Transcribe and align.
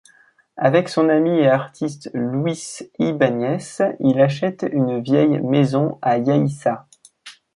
Avec 0.57 0.89
son 0.89 1.09
ami 1.09 1.29
et 1.41 1.47
artiste 1.47 2.09
Luis 2.15 2.79
Ibañez, 2.97 3.59
il 3.99 4.19
achète 4.19 4.65
une 4.71 4.99
vieille 4.99 5.39
maison 5.41 5.99
à 6.01 6.17
Yaiza. 6.17 6.87